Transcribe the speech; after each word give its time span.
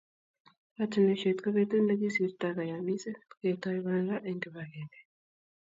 Katunisyet 0.75 1.37
ko 1.43 1.49
betut 1.57 1.83
ne 1.85 1.95
kisirtoe 1.99 2.51
kayamiset, 2.57 3.19
ketoi 3.39 3.79
banda 3.85 4.15
eng 4.27 4.41
kibagenge. 4.43 4.99